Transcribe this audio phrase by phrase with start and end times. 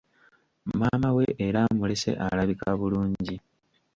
[0.79, 3.35] Maama we era amulese alabika bulungi.